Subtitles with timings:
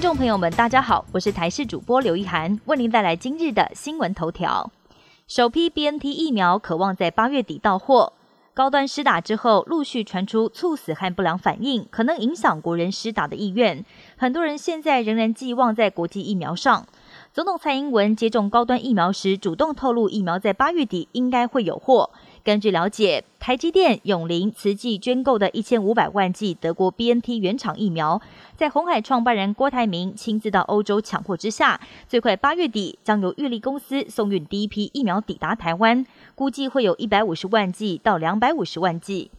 [0.00, 4.70] 朋友们，大家好，我是台视主播刘一涵，为您带来今日的新闻头条。
[5.26, 8.12] 首批 BNT 疫苗渴望在八月底到货，
[8.54, 13.84] 高端施打之后，陆续传出猝死和不良反应，可能影响国人施打的意愿。
[14.16, 16.86] 很多人现在仍然寄望在国际疫苗上。
[17.32, 22.10] 总统蔡英文接种高端疫苗时，主动透露疫苗在八月底应该会有货。
[22.48, 28.22] 根据了解，台积电、永林、慈济捐购的一千五百万剂德国 BNT 原厂疫苗，
[28.56, 39.30] 在红海创办人郭台铭亲自到欧洲抢货之下，最快八月底将由玉立公司送运第一批疫苗抵达台湾，估计会有一百五十万剂到两百五十万剂。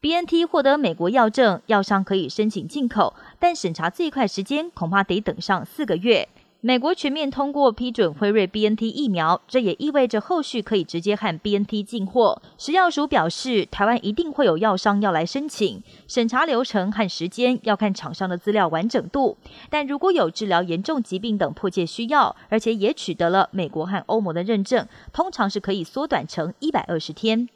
[0.00, 6.28] BNT 获得美国药证，药商可以申请进口，但审查最快时间恐怕得等上四个月。
[6.64, 12.40] 美国全面通过批准辉瑞 BNT 疫苗，这也意味着后续可以直接和 BNT 进货。
[12.56, 19.36] 食药署表示，台湾一定会有药商要来申请，审查流程和时间要看厂商的资料完整度。
[19.70, 27.48] 但如果有治疗严重疾病等迫切需要，而且也取得了美国和欧盟的认证，通常是可以缩短成一百二十天。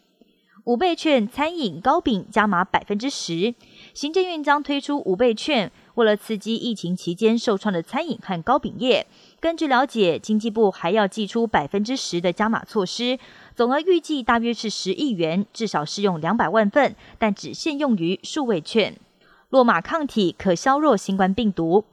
[0.65, 3.55] 五倍券餐饮糕饼加码百分之十，
[3.95, 5.71] 行政院将推出五倍券。
[5.97, 9.07] 为了刺激疫情期间受创的餐饮和糕饼业，
[9.41, 13.19] 根据了解，经济部还要寄出百分之十的加码措施，
[13.55, 18.95] 总额预计大约是十亿元，至少适用两百万份，但只限用于数位券。
[19.49, 21.87] 洛马抗体可削弱新冠病毒，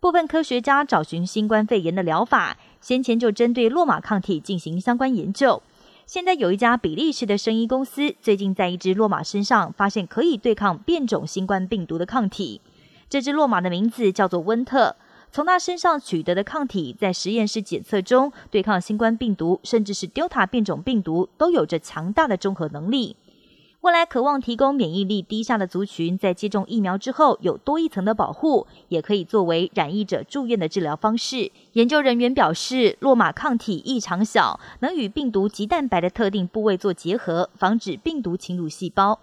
[0.00, 5.62] 部分科学家找寻新冠肺炎的疗法，先前就针对洛马抗体进行相关研究。
[6.06, 12.62] 现在有一家比利时的生医公司，最近在一只洛马身上发现可以对抗变种新冠病毒的抗体。
[13.10, 14.94] 这只骆马的名字叫做温特，
[15.32, 23.16] 从它身上取得的抗体，在实验室检测中对抗新冠病毒，甚至是 Delta 变种病毒，都有着强大的综合能力。
[23.80, 31.50] 未来渴望提供免疫力低下的族群，在接种疫苗之后有多一层的保护，也可以作为染疫者住院的治疗方式。
[31.72, 39.18] 研究人员表示，落马抗体异常小，能与病毒及蛋白的特定部位做结合，防止病毒侵入细胞。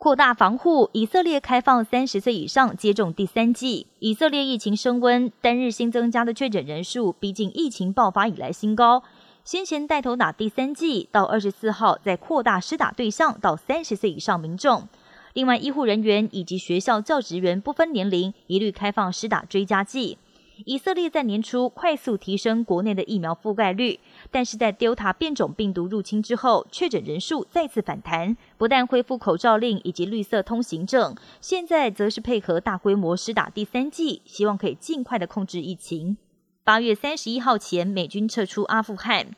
[0.00, 3.86] 扩大防护，以色列开放三十岁以上接种第三剂。
[3.98, 9.02] 以色列疫情升温，单日新增加的确诊人数逼近疫情爆发以来新高。
[9.44, 14.88] 先前带头打第三剂，到二十四号再扩大施打对象到三十岁以上民众。
[15.34, 20.16] 另外，医护人员以及学校教职员不分年龄，一律开放施打追加剂。
[20.64, 23.98] 以色列在年初快速提升国内的疫苗覆盖率，
[24.30, 28.36] 但是在 Delta 变种病毒入侵之后，确诊人数再次反弹。
[28.58, 36.16] 不但恢复口罩令以及绿色通行证，现在则是配合大规模施打第三剂，希望可以尽快的控制疫情。
[36.62, 39.28] 八月三十一号前，美军撤出阿富汗，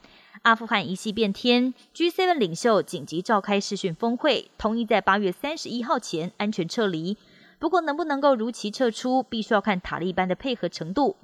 [0.42, 7.16] 阿富汗一系变天，G7 领袖紧急召开视讯峰会，同意在八月三十一号前安全撤离。
[7.62, 11.14] 不过，能不能够如期撤出，必须要看塔利班的配合程度。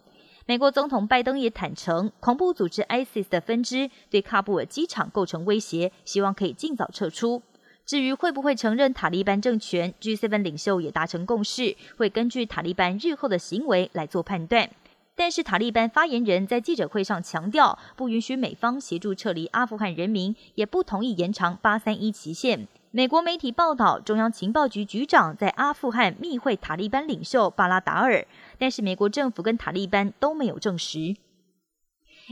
[0.47, 7.43] 美国总统拜登也坦诚，恐怖组织 ISIS 的分支对喀布尔机场构成威胁，希望可以尽早撤出。
[7.85, 14.71] 至于会不会承认塔利班政权，G7 领袖也达成共识，会根据塔利班日后的行为来做判断。
[15.17, 22.69] 但是，塔利班发言人在记者会上强调，不允许美方协助撤离阿富汗人民，也不同意延长八三一期限。
[22.91, 28.27] 美国媒体报道，中央情报局局长在阿富汗密会塔利班领袖巴拉达尔，
[28.59, 31.15] 但是美国政府跟塔利班都没有证实。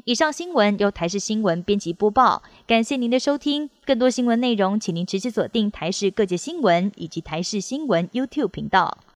[0.05, 3.69] 以上新闻由台视新闻编辑播报，感谢您的收听。
[3.85, 8.97] 更多新闻内容，请您直接锁定台视各界新闻以及台视新闻 YouTube 频道。